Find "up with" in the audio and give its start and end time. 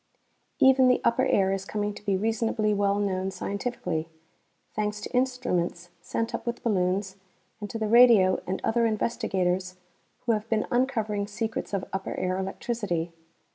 6.33-6.63